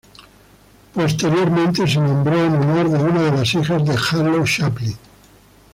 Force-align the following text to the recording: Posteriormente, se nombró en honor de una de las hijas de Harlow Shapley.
Posteriormente, 0.95 1.85
se 1.85 1.99
nombró 1.99 2.33
en 2.43 2.55
honor 2.55 2.89
de 2.89 2.97
una 3.03 3.21
de 3.21 3.31
las 3.33 3.53
hijas 3.53 3.85
de 3.85 3.93
Harlow 3.93 4.43
Shapley. 4.47 4.97